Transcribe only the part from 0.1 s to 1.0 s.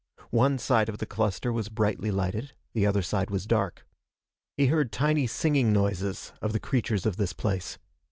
One side of